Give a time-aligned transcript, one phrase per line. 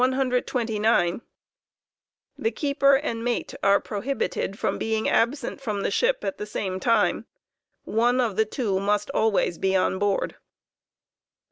[0.01, 1.21] pUpt * 129/
[2.35, 6.79] The keeper and mate are prohibited from being absent from the ship at the same
[6.79, 7.27] time
[7.85, 10.37] j one of Ihe two must always be on board.